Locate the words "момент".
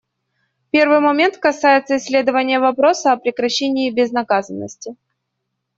0.99-1.37